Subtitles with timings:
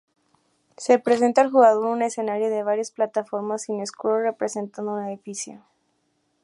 [0.77, 5.63] Se presenta al jugador un escenario de varias plataformas sin scroll representando un edificio.